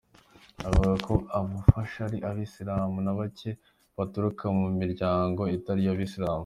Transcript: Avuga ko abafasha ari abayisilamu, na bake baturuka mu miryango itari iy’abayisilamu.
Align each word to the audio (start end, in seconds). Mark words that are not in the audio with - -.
Avuga 0.67 0.91
ko 1.05 1.13
abafasha 1.39 1.99
ari 2.07 2.17
abayisilamu, 2.27 2.97
na 3.05 3.13
bake 3.19 3.51
baturuka 3.97 4.45
mu 4.59 4.67
miryango 4.79 5.41
itari 5.57 5.81
iy’abayisilamu. 5.83 6.39